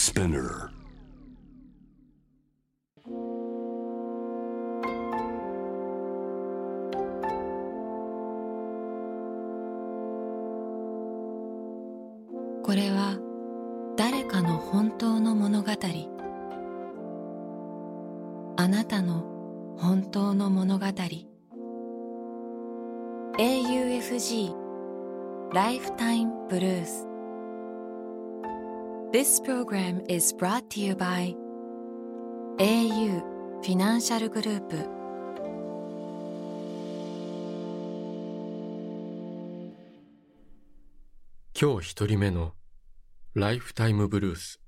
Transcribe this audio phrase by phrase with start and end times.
[0.00, 0.70] Spinner
[29.20, 31.36] This program is brought to you by
[32.58, 33.20] au
[33.60, 34.76] フィナンシャルグループ
[41.54, 42.54] 今日一人目の
[43.34, 44.58] ライフタイムブルース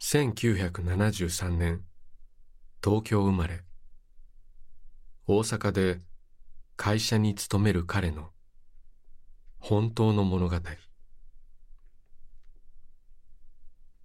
[0.00, 1.82] 1973年
[2.82, 3.64] 東京生まれ
[5.26, 6.00] 大阪で
[6.78, 8.30] 会社に勤める彼の
[9.58, 10.56] 本当の物語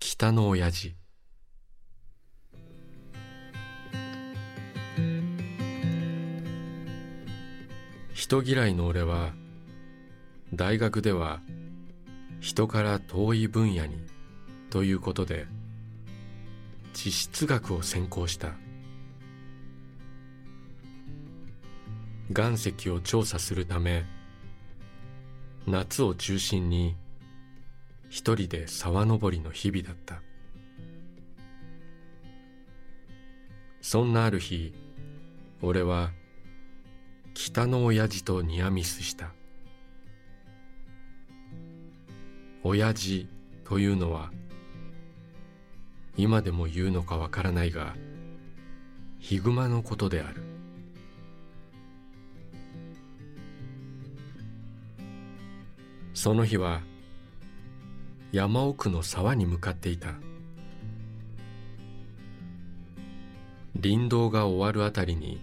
[0.05, 0.95] 北の親父。
[8.13, 9.31] 人嫌いの俺は
[10.53, 11.39] 大学では
[12.41, 13.95] 人から遠い分野に
[14.69, 15.47] ということで
[16.91, 18.49] 地質学を専攻した。
[22.29, 24.03] 岩石を調査するため
[25.65, 26.97] 夏を中心に
[28.13, 30.21] 一人で沢登りの日々だった。
[33.81, 34.71] そんなある日
[35.63, 36.11] 俺は
[37.33, 39.31] 北の親父とニアミスした。
[42.61, 43.27] 親父
[43.65, 44.31] というのは
[46.15, 47.95] 今でも言うのかわからないが
[49.17, 50.43] ヒグマのことである。
[56.13, 56.81] その日は
[58.33, 60.15] 山奥の沢に向かっていた。
[63.79, 65.39] 林道が終わるあたりに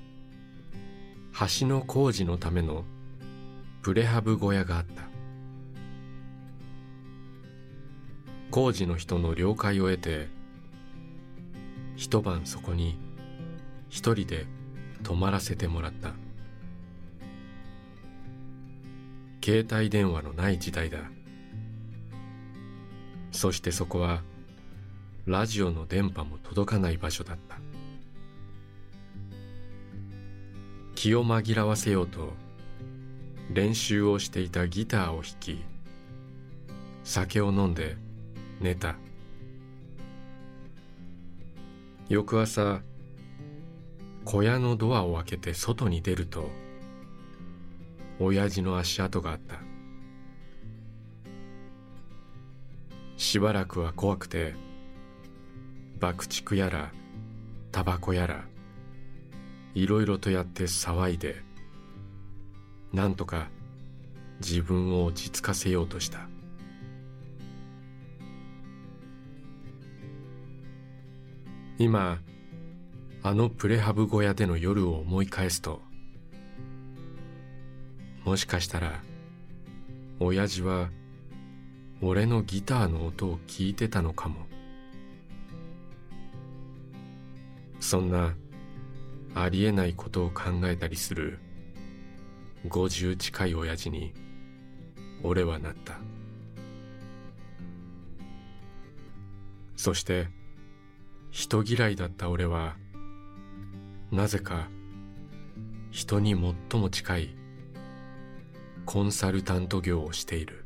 [1.61, 2.85] 橋の工事のための
[3.83, 5.05] プレハブ小屋があった。
[8.51, 10.27] 工事の人の了解を得て
[11.95, 12.99] 一晩そこに
[13.89, 14.47] 一人で
[15.05, 16.15] 泊まらせてもらった。
[19.45, 20.99] 携帯電話のない時代だ。
[23.33, 24.23] そしてそこは
[25.27, 27.59] ラジオの電波も届かない場所だった。
[30.95, 32.35] 気を紛らわせようと
[33.53, 35.65] 練習をしていたギターを弾き
[37.05, 37.97] 酒を飲んで
[38.61, 38.97] 寝た。
[42.09, 42.81] 翌朝
[44.25, 46.51] 小屋のドアを開けて外に出ると
[48.19, 49.70] 親父の足跡があった。
[53.21, 54.55] しばらくは怖くて
[55.99, 56.91] 爆竹やら
[57.71, 58.47] タバコやら
[59.75, 61.43] いろいろとやって騒いで
[62.95, 63.49] なんとか
[64.41, 66.31] 自分を落ち着かせようとした。
[71.79, 72.21] 今
[73.23, 75.83] あのプレハブ小屋での夜を思い返すと
[78.25, 79.03] もしかしたら
[80.21, 80.89] 親父は
[82.03, 84.47] 俺のギターの音を聞いてたのかも。
[87.79, 88.35] そんな
[89.35, 91.39] ありえないことを考えたりする
[92.69, 94.13] 50近い親父に
[95.23, 96.01] 俺はなった。
[99.77, 100.29] そして
[101.31, 102.77] 人嫌いだった俺は
[104.11, 104.69] なぜか
[105.91, 106.35] 人に
[106.71, 107.37] 最も近い
[108.85, 110.60] コンサルタント業をしている。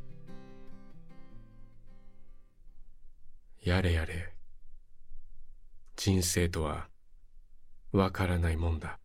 [3.65, 4.31] やれやれ。
[5.97, 6.89] 人生とは
[7.93, 8.99] わからないもんだ。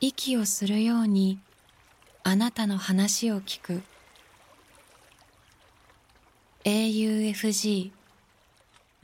[0.00, 1.38] 息をするように
[2.24, 3.82] あなたの話を聞く。
[6.64, 8.01] AUFG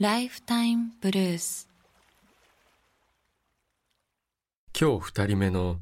[0.01, 1.67] ライフタイムブルース
[4.79, 5.81] 今日二人目の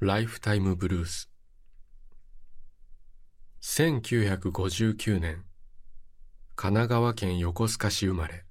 [0.00, 1.28] ライフタイムブルース
[3.60, 5.44] 1959年
[6.56, 8.46] 神奈川県横須賀市生まれ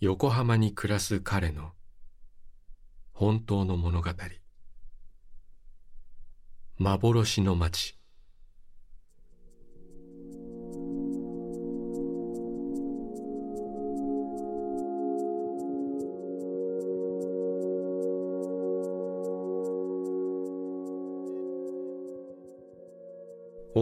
[0.00, 1.72] 横浜に暮らす彼の
[3.12, 4.10] 本当の物語。
[6.78, 8.01] 幻の街。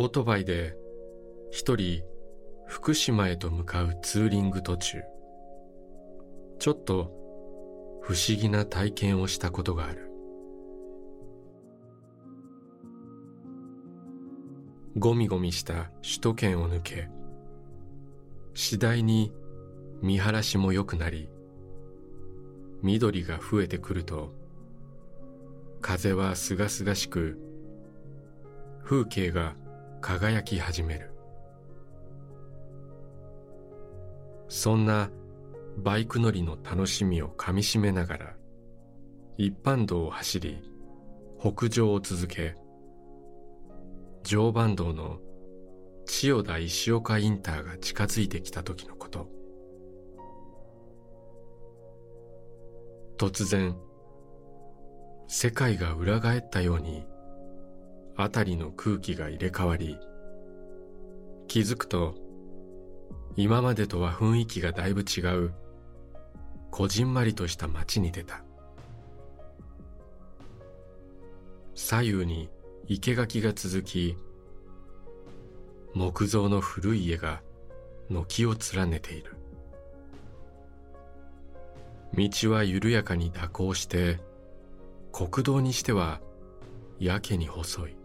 [0.00, 0.74] オートバイで
[1.50, 2.02] 一人
[2.66, 5.02] 福島へと向かうツーリング途中。
[6.58, 7.12] ちょっと
[8.00, 10.10] 不思議な体験をしたことがある。
[14.96, 17.10] ゴミゴミした首都圏を抜け
[18.54, 19.34] 次第に
[20.00, 21.28] 見晴らしも良くなり
[22.80, 24.32] 緑が増えてくると
[25.82, 27.38] 風はすがすがしく
[28.82, 29.56] 風景が
[30.00, 31.10] 輝き始める。
[34.48, 35.10] そんな
[35.78, 38.36] バイク乗りの楽しみをかみしめながら
[39.38, 40.60] 一般道を走り
[41.40, 42.56] 北上を続け
[44.24, 45.18] 常磐道の
[46.04, 49.28] 千代田石岡インターが近づいてきた時のこと。
[53.16, 53.76] 突然
[55.28, 57.06] 世界が裏返ったように
[58.16, 59.98] 辺りの空気が入れ替わり
[61.48, 62.14] 気づくと
[63.36, 65.54] 今までとは雰囲気がだいぶ違う
[66.70, 68.44] こじんまりとした街に出た。
[71.74, 72.48] 左右に
[72.88, 74.16] 生垣が続き
[75.94, 77.40] 木造の古い家が
[78.08, 79.36] 軒を連ねている。
[82.14, 84.18] 道は緩やかに蛇行して
[85.12, 86.20] 国道にしては
[86.98, 87.99] やけに細い。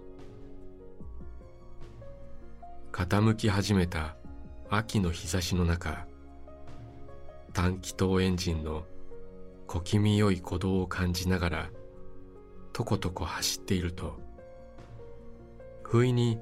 [2.95, 4.15] 傾き始めた
[4.69, 6.07] 秋の日差しの中
[7.51, 8.86] 短気筒エンジンの
[9.68, 11.69] 小気味よい鼓動を感じながら
[12.71, 14.18] とことこ走っていると
[15.83, 16.39] 不意に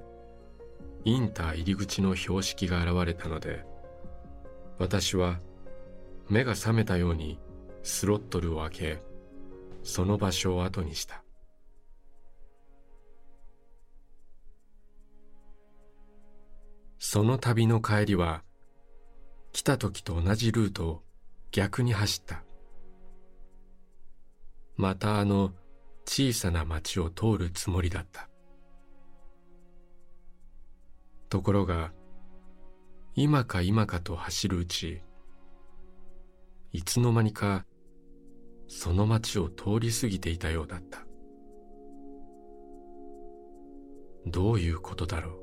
[1.06, 3.66] インター入り口の標識が現れたので
[4.78, 5.40] 私は
[6.30, 7.40] 目が覚めたように
[7.82, 9.00] スロットルを開け
[9.82, 11.23] その場所を後にした。
[17.06, 18.44] その旅の帰りは
[19.52, 21.04] 来た時と同じルートを
[21.52, 22.46] 逆に走った。
[24.78, 25.52] またあの
[26.06, 28.30] 小さな町を通るつもりだった。
[31.28, 31.92] ところが
[33.16, 35.02] 今か今かと走るうち
[36.72, 37.66] いつの間にか
[38.70, 41.06] その町を通り過ぎていたようだった。
[44.26, 45.43] どういうことだろう。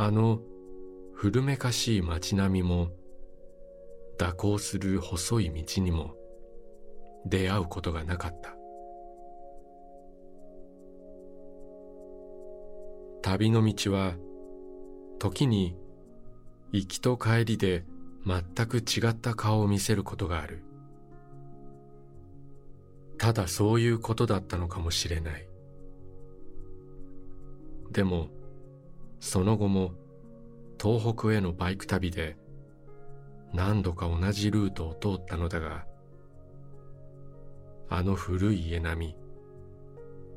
[0.00, 0.38] あの
[1.12, 2.90] 古めかしい街並みも
[4.16, 6.14] 蛇行する細い道にも
[7.26, 8.54] 出会うことがなかった。
[13.22, 14.14] 旅の道は
[15.18, 15.74] 時に
[16.70, 17.84] 行きと帰りで
[18.24, 20.62] 全く違った顔を見せることがある。
[23.18, 25.48] ただそういうことだったのかもしれない。
[27.90, 28.28] でも
[29.20, 29.92] その後も
[30.80, 32.36] 東北へのバイク旅で
[33.52, 35.86] 何度か同じルートを通ったのだが
[37.88, 39.16] あの古い家並み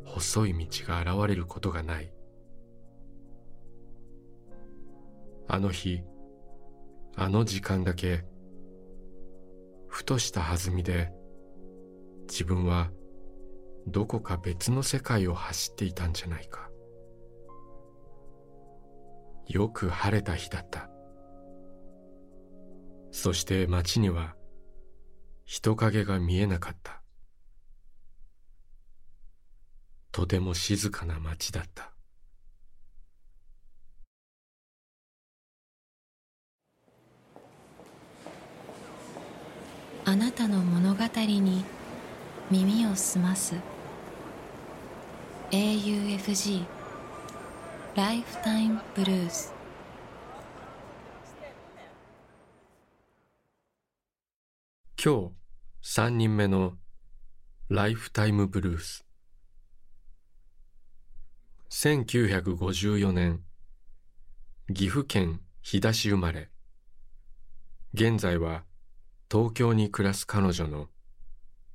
[0.06, 2.12] 細い道が現れることがない。
[5.48, 6.01] あの日
[7.17, 8.24] あの時間だけ
[9.89, 11.12] ふとした弾みで
[12.29, 12.89] 自分は
[13.86, 16.71] どこか別の世界を走っていたんじゃないか。
[19.51, 20.89] よく晴れた日だった。
[23.12, 24.34] そして街には
[25.43, 27.01] 人影が見えなかった。
[30.13, 31.91] とても静かな街だった。
[40.05, 41.65] あなたの物語に
[42.50, 43.55] 耳を澄ます。
[45.51, 46.80] AUFG
[47.93, 49.53] ライフタイムブルース
[55.03, 55.31] 今
[55.83, 56.75] 日3人目の
[57.67, 59.05] ライフタイムブルース
[61.69, 63.41] 1954年
[64.74, 66.50] 岐阜県飛騨市生まれ。
[67.93, 68.63] 現在は
[69.29, 70.88] 東京に暮らす彼女の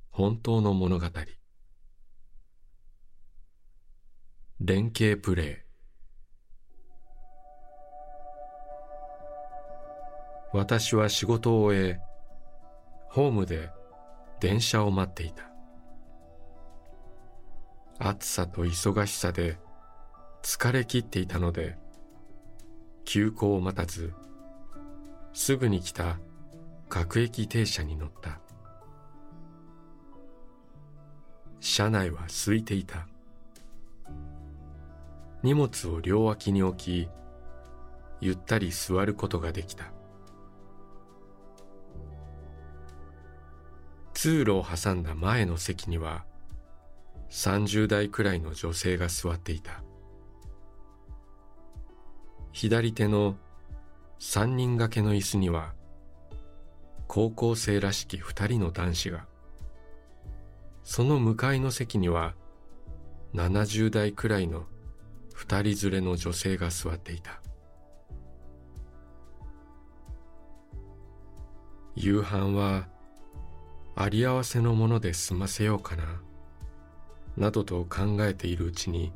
[0.09, 1.05] 本当の物語。
[4.59, 5.66] 連携プレイ。
[10.53, 11.99] 私は仕事を終え
[13.09, 13.69] ホームで
[14.39, 15.43] 電車を待っていた。
[17.99, 19.57] 暑さと忙しさで
[20.43, 21.77] 疲れ切っていたので
[23.05, 24.13] 急行を待たず
[25.33, 26.19] すぐに来た
[26.89, 28.39] 各駅停車に乗った。
[31.59, 33.07] 車内は空いていた。
[35.43, 37.09] 荷物を両脇に置き
[38.21, 39.96] ゆったり座ることができた。
[44.17, 46.25] 通路を挟んだ前の席には
[47.29, 49.83] 30代くらいの女性が座っていた。
[52.51, 53.35] 左手の
[54.19, 55.75] 3人掛けの椅子には
[57.07, 59.27] 高校生らしき2人の男子が。
[60.83, 62.33] その向かいの席には
[63.35, 64.65] 70代くらいの
[65.35, 67.39] 2人連れの女性が座っていた。
[71.95, 72.87] 夕飯は
[73.99, 76.03] あり合わせのもので済ませようかな
[77.35, 79.11] などと考えているうちに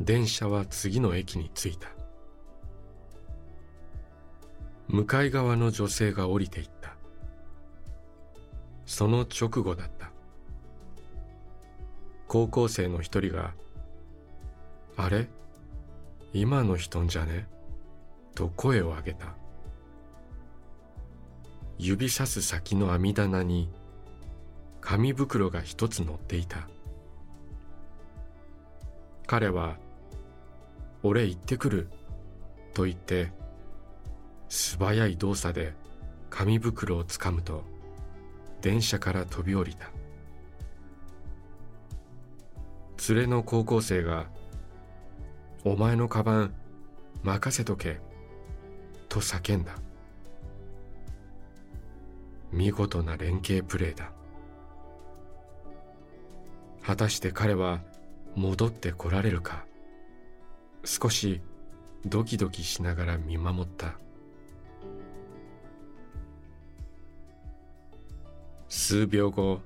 [0.00, 1.88] 電車は次の駅に着いた。
[4.88, 6.96] 向かい側の女性が降りていった。
[8.86, 10.10] その直後だった。
[12.28, 13.52] 高校生の一人が
[14.96, 15.28] 「あれ？
[16.32, 17.46] 今の人んじゃね?」
[18.34, 19.36] と声を上げた。
[21.78, 23.68] 指さす先の網棚に
[24.80, 26.68] 紙袋が一つ乗っていた。
[29.26, 29.78] 彼は
[31.02, 31.88] 「俺行ってくる」
[32.74, 33.32] と言って
[34.48, 35.74] 素早い動作で
[36.30, 37.64] 紙袋をつかむと
[38.60, 39.90] 電車から飛び降りた。
[43.08, 44.26] 連れの高校生が
[45.64, 46.54] 「お前のカバン
[47.22, 48.00] 任せとけ」
[49.08, 49.83] と叫んだ。
[52.54, 54.12] 見事な連携プレーだ。
[56.82, 57.80] 果たして彼は
[58.36, 59.66] 戻ってこられるか。
[60.84, 61.40] 少し
[62.06, 63.98] ドキドキしながら見守った。
[68.68, 69.60] 数秒後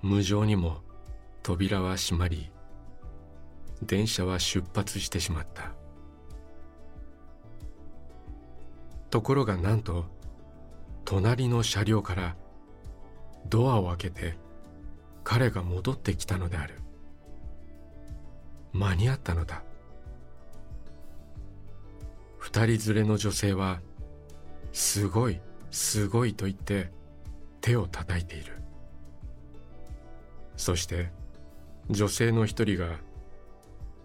[0.00, 0.82] 無情にも
[1.42, 2.50] 扉は閉まり
[3.82, 5.72] 電車は出発してしまった。
[9.10, 10.04] ところがなんと
[11.10, 12.36] 隣の車両から
[13.48, 14.34] ドアを開けて
[15.24, 16.74] 彼が戻ってきたのである。
[18.74, 19.62] 間に合ったのだ。
[22.36, 23.80] 二人連れの女性は
[24.74, 26.90] すごいすごいと言って
[27.62, 28.58] 手を叩いている。
[30.58, 31.10] そして
[31.88, 32.96] 女性の一人が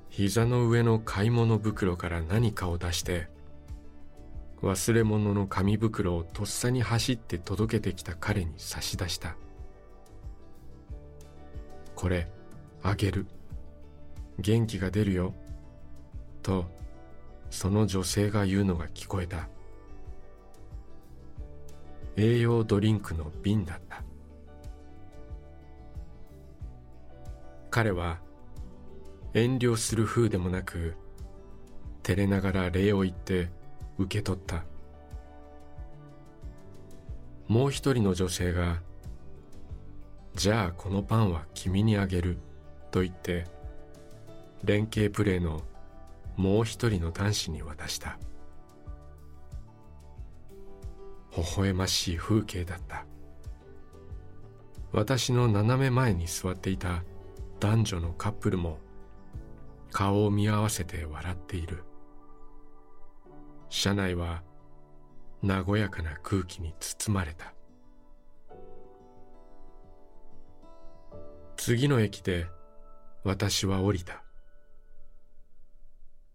[0.08, 3.28] 膝の上の買い物袋から何かを出して
[4.64, 9.36] 忘れ物の紙袋をとっさに走って届けてきた彼に差し出した。
[11.96, 12.30] これ
[12.82, 13.28] あげる。
[14.40, 15.34] 元気が出るよ。
[16.42, 16.66] と
[17.50, 19.50] その女性が言うのが聞こえた。
[22.16, 24.02] 栄養ドリンクの瓶だった。
[27.70, 28.20] 彼は
[29.34, 30.94] 遠慮する風でもなく
[32.02, 33.50] 照れながら礼を言って
[33.98, 34.64] 受け取った。
[37.48, 38.82] もう一人の女性が
[40.36, 42.38] 「じゃあこのパンは君にあげる」
[42.90, 43.46] と言って
[44.64, 45.62] 連携プレーの
[46.38, 48.18] もう一人の男子に渡した。
[51.36, 53.06] 微笑ましい風景だった。
[54.92, 57.04] 私の斜め前に座っていた
[57.60, 58.78] 男女のカップルも
[59.92, 61.84] 顔を見合わせて笑っている。
[63.76, 64.44] 車内は
[65.42, 67.56] 和やかな空気に包まれた。
[71.58, 72.46] 次の駅で
[73.24, 74.24] 私は降りた。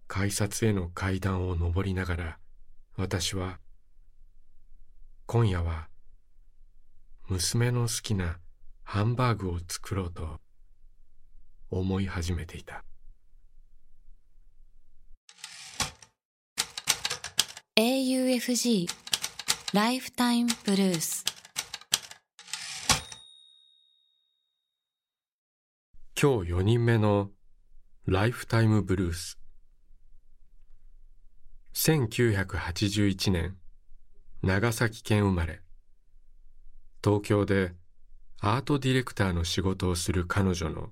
[0.08, 2.38] 改札への階段を上りながら
[2.96, 3.60] 私は
[5.26, 5.88] 今夜は
[7.28, 8.38] 娘の好きな
[8.82, 10.40] ハンバーグを作ろうと
[11.70, 12.82] 思い始めていた。
[17.78, 18.88] AUFG
[19.72, 21.24] ライフタイムブルース
[26.20, 27.30] 今日4人目の
[28.04, 29.38] ライフタイムブルース
[31.72, 33.56] 1981年
[34.42, 35.60] 長崎県生まれ。
[37.04, 37.74] 東京で
[38.40, 40.88] アートディレクターの仕事をする彼女の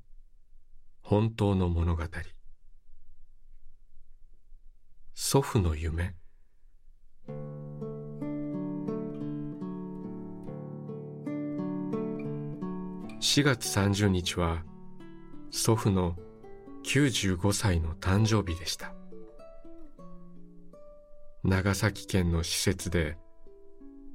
[1.03, 2.05] 本当の物語。
[5.17, 6.15] 祖父の夢。
[13.21, 14.63] 4月30日は
[15.51, 16.17] 祖父の
[16.85, 18.95] 95歳の誕生日でした。
[21.43, 23.19] 長崎県の施設で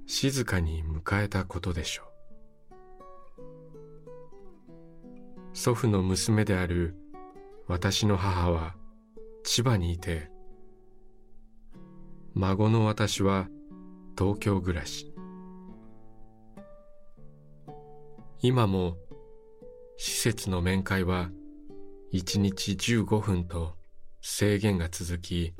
[0.07, 2.07] 静かに迎えたことでしょう。
[5.53, 6.95] 祖父の娘である
[7.67, 8.75] 私の母は
[9.43, 10.30] 千葉にいて
[12.33, 13.49] 孫の私は
[14.17, 15.13] 東京暮らし。
[18.41, 18.97] 今も
[19.97, 21.29] 施設の面会は
[22.13, 23.75] 1日15分と
[24.21, 25.53] 制限が続き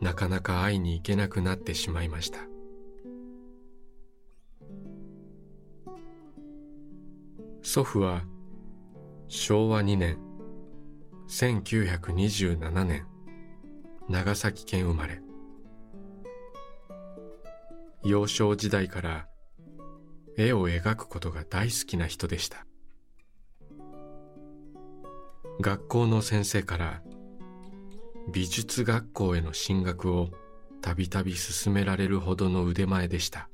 [0.00, 2.40] なかなか会いに行けなくなってしまいました。
[7.62, 8.22] 祖父は
[9.28, 10.18] 昭和2年
[11.28, 13.06] 1927年
[14.08, 15.27] 長崎県生まれ。
[18.08, 19.26] 幼少時代から
[20.38, 22.64] 絵を描くことが大好きな人でした。
[25.60, 27.02] 学校の先生から
[28.32, 30.30] 美術学校への進学を
[30.80, 33.50] たびたび勧められるほどの腕前でした。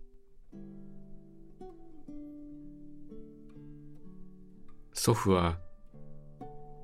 [4.92, 5.58] 祖父は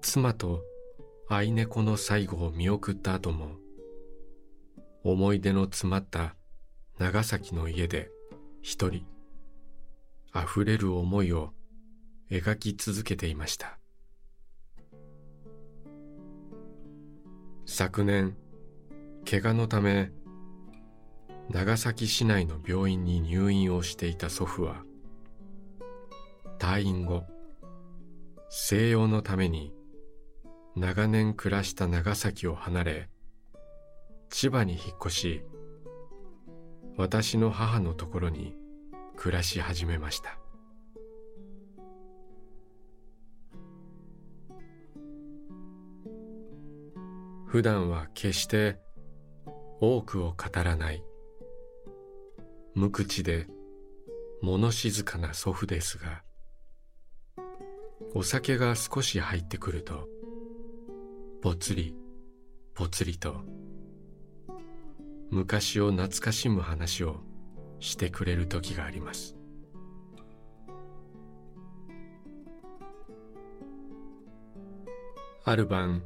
[0.02, 0.64] 妻と
[1.28, 3.52] 愛猫の最後を見送った後も
[5.04, 6.34] 思い出の詰まった
[7.00, 8.10] 長崎の家で
[8.60, 9.06] 一人
[10.36, 11.54] 溢れる思いを
[12.30, 13.78] 描き続けていました。
[17.64, 18.36] 昨年
[19.28, 20.12] 怪我のため
[21.48, 24.84] 長崎市内の病院に入院をしていた祖父は
[26.58, 27.24] 退院後
[28.50, 29.72] 静養のために
[30.76, 33.08] 長年暮らした長崎を離れ
[34.28, 35.42] 千葉に引っ越し
[36.96, 38.54] 私の母のところに
[39.16, 40.38] 暮らし始めました。
[47.46, 48.78] 普段は決して
[49.80, 51.02] 多くを語らない。
[52.74, 53.48] 無口で
[54.42, 56.22] 物静かな祖父ですが
[58.14, 60.08] お酒が少し入ってくると
[61.42, 61.94] ぽつり
[62.74, 63.42] ぽつりと
[65.30, 67.20] 昔を懐かしむ話を
[67.78, 69.36] してくれる時があります。
[75.44, 76.02] ある晩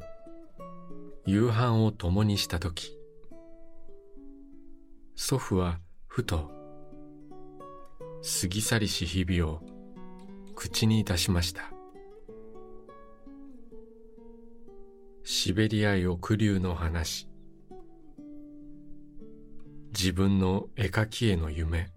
[1.26, 2.96] 夕飯を共にした時
[5.16, 6.50] 祖父はふと
[8.40, 9.60] 過ぎ去りし日々を
[10.54, 11.72] 口にいたしました。
[15.24, 17.33] シベリア抑留の話。
[19.96, 21.88] 自分の絵描きへの夢。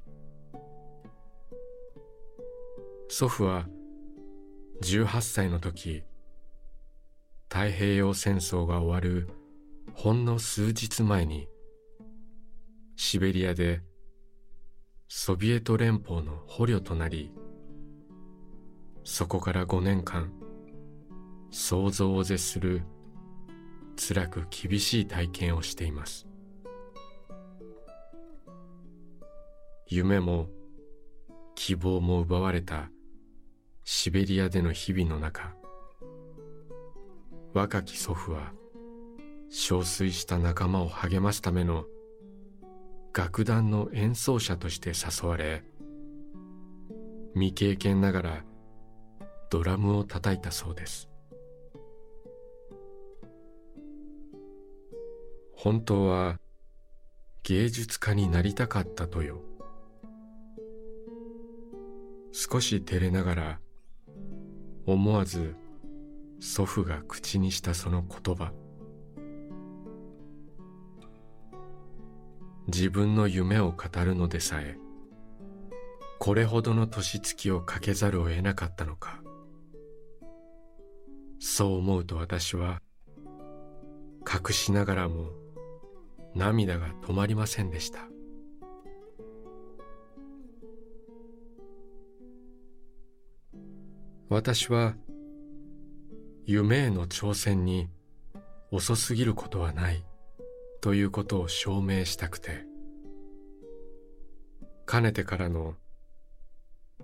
[3.10, 3.66] 祖父は
[4.84, 6.04] 18歳の時
[7.50, 9.28] 太平洋戦争が終わる
[9.96, 11.48] ほんの数日前に
[12.98, 13.82] シベリアで
[15.08, 17.32] ソビエト連邦の捕虜となり
[19.04, 20.32] そこから5年間
[21.50, 22.84] 想像を絶する
[23.96, 26.28] 辛く厳しい体験をしています。
[29.90, 30.48] 夢も
[31.56, 32.92] 希望も奪われた
[33.86, 35.56] シベリアでの日々の中。
[37.54, 38.52] 若き祖父は
[39.50, 41.86] 憔悴した仲間を励ますための
[43.16, 45.64] 楽団の演奏者として誘われ
[47.34, 48.44] 未経験ながら
[49.50, 51.10] ドラムを叩いたそうです。
[55.56, 56.40] 本当は
[57.44, 59.42] 芸術家になりたかったとよ。
[62.40, 63.60] 少し照れながら
[64.86, 65.56] 思わず
[66.40, 68.52] 祖父が口にしたその言葉。
[72.68, 74.78] 自分の夢を語るのでさえ
[76.20, 79.20] これほどの年月をかけざるを得なかったのか。
[81.40, 82.84] そう思うと私は
[84.32, 85.32] 隠しながらも
[86.36, 88.02] 涙が止まりませんでした。
[94.30, 94.96] 私は
[96.46, 97.88] 夢への挑戦に
[98.72, 100.04] 遅すぎることはない
[100.82, 102.66] ということを証明したくて
[104.86, 105.76] かねてからの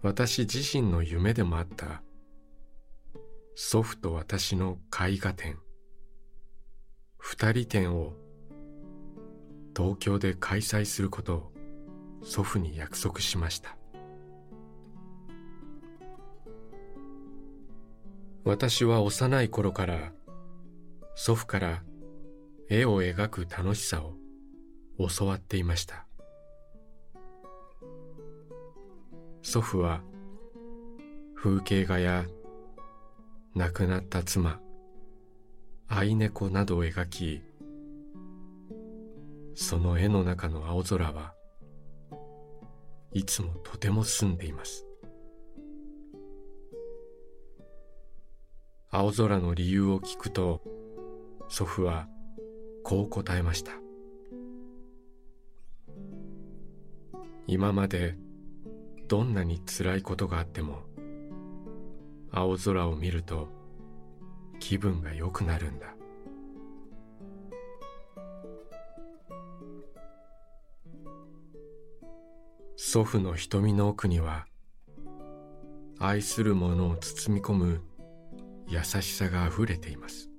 [0.02, 2.04] 私自身の夢でもあった
[3.56, 5.58] 祖父と私の絵画展
[7.18, 8.14] 二人展を
[9.76, 11.54] 東京で開催することを
[12.22, 13.78] 祖父に約束しました。
[18.46, 20.12] 私は幼い頃から
[21.16, 21.84] 祖父から
[22.70, 24.16] 絵を描く楽しさを
[25.08, 26.06] 教わっていました。
[29.42, 30.02] 祖父は
[31.36, 32.26] 風景画や
[33.56, 34.60] 亡くなった妻
[35.88, 37.42] 愛猫などを描き
[39.54, 41.34] その絵の中の青空は
[43.12, 44.86] いつもとても澄んでいます。
[48.96, 50.62] 青空の理由を聞くと
[51.50, 52.08] 祖父は
[52.84, 53.72] こう答えました。
[57.48, 58.16] 今まで
[59.08, 60.84] どんなに辛いことがあっても
[62.32, 63.48] 青空を見ると
[64.60, 65.96] 気分が良くなるんだ。
[72.76, 74.46] 祖父の瞳の奥には
[75.98, 77.82] 愛する者を包み込む
[78.68, 80.30] 優しさがあふれています。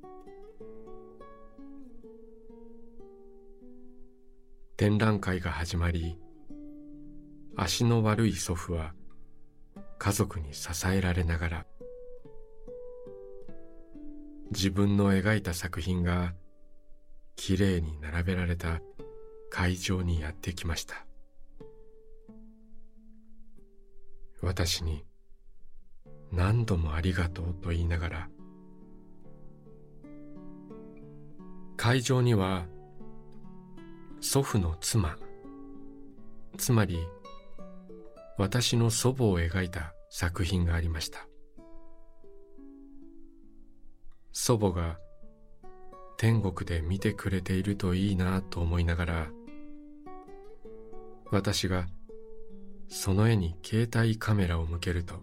[4.77, 6.19] 展覧会が始まり
[7.57, 8.93] 足の悪い祖父は
[9.99, 11.67] 家族に支えられながら
[14.51, 16.35] 自分の描いた作品が
[17.37, 18.81] きれいに並べられた
[19.51, 21.07] 会場にやってきました。
[24.43, 25.05] 私に
[26.35, 28.29] 何度もありがとうと言いながら
[31.77, 32.67] 会場には
[34.21, 35.17] 祖父の妻
[36.57, 36.99] つまり
[38.39, 41.27] 私の祖母を描いた作品がありました。
[44.37, 44.99] 祖母が
[46.17, 49.29] 天国で見てくれているといいなと思いながら
[51.31, 51.87] 私が
[52.89, 55.15] その絵に携帯カメラを向けると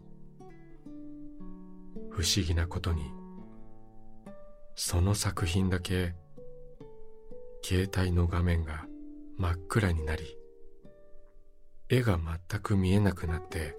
[2.11, 3.21] 不思議なことに。
[4.75, 6.15] その作品だけ
[7.63, 8.85] 携帯の画面が
[9.37, 10.37] 真っ暗になり
[11.89, 13.77] 絵が全く見えなくなって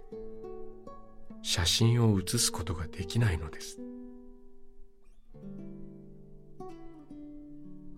[1.43, 3.81] 写真を写すことができないのです。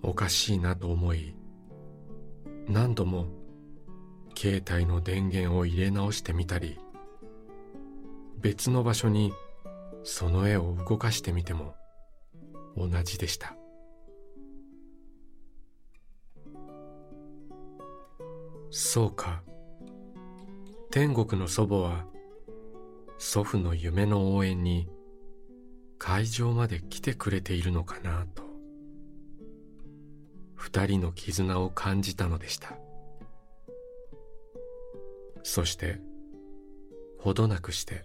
[0.03, 1.35] おかしいなと思い
[2.69, 3.27] 何度も
[4.37, 6.79] 携帯の電源を入れ直してみたり
[8.39, 9.33] 別の場所に
[10.05, 11.75] その絵を動かしてみても
[12.77, 13.57] 同じでした。
[18.71, 19.43] そうか。
[20.91, 22.05] 天国の祖母は
[23.19, 24.89] 祖父の夢の応援に
[25.99, 28.45] 会場まで来てくれているのかなと。
[30.55, 32.77] 二人の絆を感じたのでした。
[35.43, 36.01] そして
[37.19, 38.05] ほどなくして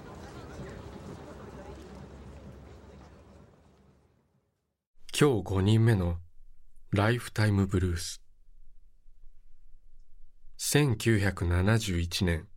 [5.21, 6.17] 今日5人目の
[6.89, 8.23] ライフタイムブルース。
[10.57, 12.47] 1971年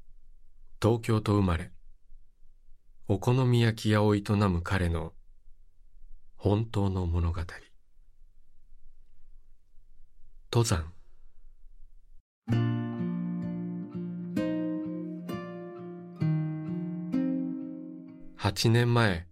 [0.80, 1.72] 東京と生まれ。
[3.06, 5.12] お好み焼き屋を営む彼の
[6.36, 7.42] 本当の物語。
[10.50, 10.90] 登山。
[18.38, 19.26] 8年前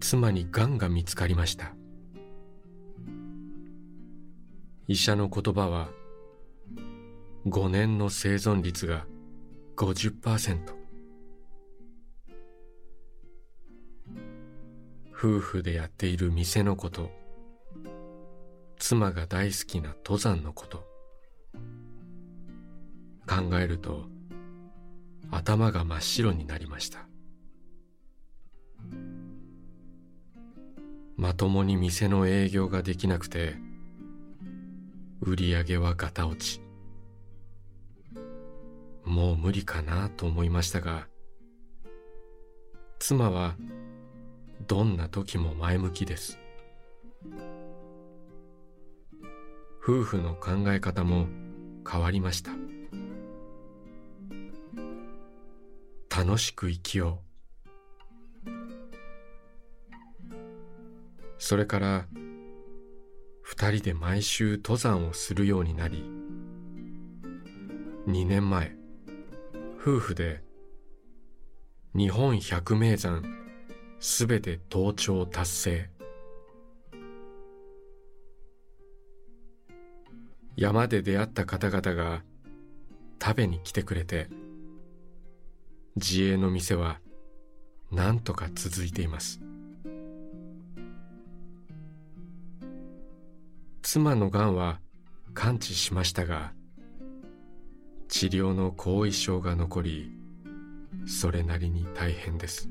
[0.00, 1.74] 妻にがんが見つかりました。
[4.92, 5.88] 医者の言葉は
[7.46, 9.06] 5年の生存率が
[9.74, 10.58] 50%
[15.16, 17.10] 夫婦でやっている店のこと
[18.76, 20.84] 妻が大好きな登山のこと
[23.26, 24.04] 考えると
[25.30, 27.06] 頭が真っ白になりました。
[31.16, 33.71] まともに店の営業ができなくて
[35.24, 36.60] 売り上げはガタ落ち。
[39.04, 41.06] もう無理かなと思いましたが
[42.98, 43.56] 妻は
[44.66, 46.40] どんな時も前向きです。
[49.80, 51.26] 夫婦の考え方も
[51.88, 52.50] 変わりました。
[56.16, 58.50] 楽しく生きよう。
[61.38, 62.06] それから
[63.42, 66.04] 二人で毎週登山をするようになり
[68.06, 68.72] 2年前
[69.80, 70.42] 夫婦で
[71.94, 73.22] 日本百名山
[74.00, 75.90] すべて登頂達成。
[80.56, 82.22] 山で出会った方々が
[83.22, 84.28] 食べに来てくれて
[85.96, 87.00] 自営の店は
[87.90, 89.40] 何とか続いています。
[93.82, 94.80] 妻のがんは
[95.34, 96.52] 完治しましたが
[98.08, 100.12] 治療の後遺症が残り
[101.06, 102.68] それなりに大変です。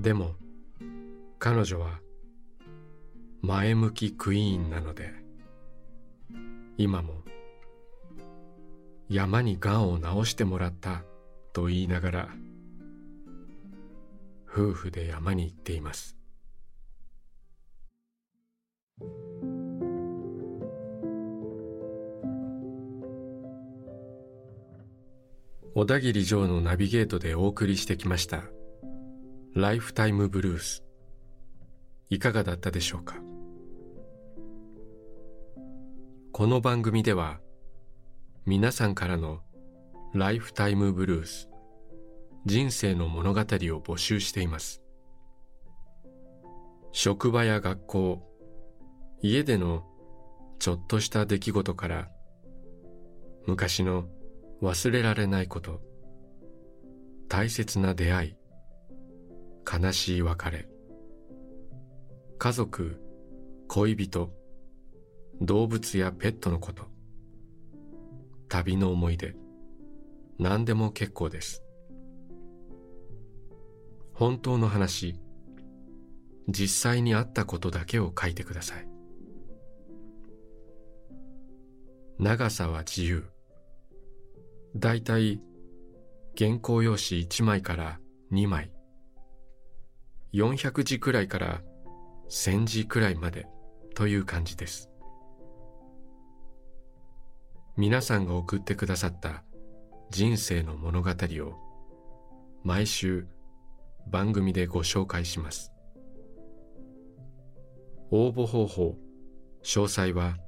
[0.00, 0.34] でも
[1.38, 2.00] 彼女は
[3.42, 5.12] 前向きクイーンなので
[6.78, 7.22] 今も
[9.08, 11.02] 山にがんを治してもらった
[11.52, 12.28] と言いながら
[14.50, 16.15] 夫婦で山に行っています。
[25.74, 28.44] 小田切城のナビゲートでお送りしてきました。
[29.54, 30.82] ライフタイムブルース
[32.08, 33.16] いかがだったでしょうか？
[36.32, 37.40] この番組では
[38.46, 39.40] 皆さんからの
[40.14, 41.50] ライフタイムブルース
[42.46, 44.80] 人生の物語を募集しています。
[46.92, 48.35] 職場や学校
[49.22, 49.84] 家での
[50.58, 52.08] ちょっとした出来事から
[53.46, 54.06] 昔の
[54.62, 55.80] 忘れられないこと
[57.28, 58.36] 大切な出会い
[59.82, 60.68] 悲しい別れ
[62.38, 63.00] 家族
[63.68, 64.32] 恋人
[65.40, 66.84] 動物やペットのこと
[68.48, 69.34] 旅の思い出
[70.38, 71.62] 何でも結構です。
[74.12, 75.18] 本当の話
[76.48, 78.95] 実際にあったことだけを書いてください。
[82.18, 83.28] 長さは自由。
[84.74, 85.42] だいたい
[86.36, 88.00] 原稿用紙1枚から
[88.32, 88.70] 2枚。
[90.32, 91.60] 400字くらいから
[92.30, 93.46] 1000字くらいまで
[93.94, 94.88] という感じです。
[97.76, 99.44] 皆さんが送ってくださった
[100.10, 101.54] 人生の物語を
[102.64, 103.26] 毎週
[104.10, 105.70] 番組でご紹介します。
[108.10, 108.96] 応募方法
[109.62, 110.38] 詳細は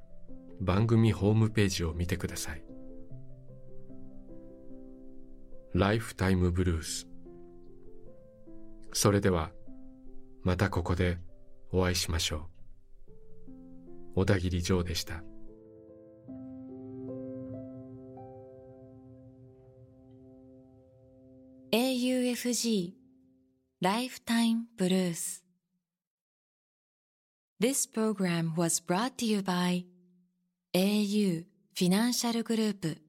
[0.60, 2.62] 番組ホームページを見てください。
[5.74, 7.06] ライフタイムブルース
[8.92, 9.50] それでは
[10.42, 11.18] またここで
[11.70, 12.40] お会いしましょう。
[14.14, 15.22] 小田切ジョーでした。
[21.70, 22.94] AUFG
[23.82, 25.42] Lifetime Blues
[27.60, 29.84] This program was brought to you by
[30.74, 33.07] au フィナンシャルグループ。